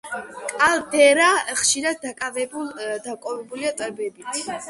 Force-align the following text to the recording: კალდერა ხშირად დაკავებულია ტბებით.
კალდერა 0.53 1.27
ხშირად 1.59 2.01
დაკავებულია 2.07 3.77
ტბებით. 3.83 4.43